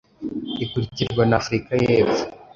[0.63, 2.23] ikurikirwa na Afurika y’Epfo